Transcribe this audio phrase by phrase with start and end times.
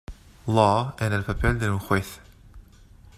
[0.47, 2.21] Law" en el papel de un juez.